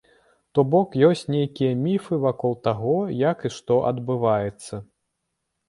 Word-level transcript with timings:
То 0.55 0.63
бок 0.75 0.95
ёсць 1.09 1.21
нейкія 1.35 1.75
міфы 1.83 2.19
вакол 2.25 2.57
таго, 2.69 2.97
як 3.29 3.47
і 3.49 3.55
што 3.59 3.81
адбываецца. 3.93 4.83